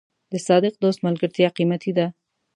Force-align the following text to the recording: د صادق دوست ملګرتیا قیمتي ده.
د 0.31 0.33
صادق 0.47 0.73
دوست 0.83 0.99
ملګرتیا 1.07 1.47
قیمتي 1.57 1.91
ده. 1.97 2.07